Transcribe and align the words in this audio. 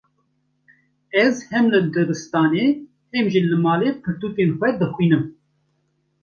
Ez 1.23 1.35
hem 1.51 1.65
li 1.73 1.79
dibistanê, 1.95 2.65
hem 3.13 3.25
jî 3.33 3.41
li 3.49 3.57
malê 3.65 3.89
pirtûkên 4.03 4.51
xwe 4.57 4.69
dixwînim. 4.79 5.23